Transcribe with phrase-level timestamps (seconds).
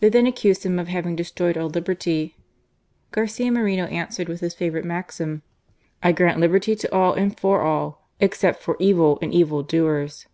[0.00, 2.34] Then they accused him of having d^troyed all liberty.
[3.12, 5.42] Garcia Moreno answered wit4 his favourite maxim:
[6.02, 10.26] "I grant liberty to all and for all, except for evil and evil doers."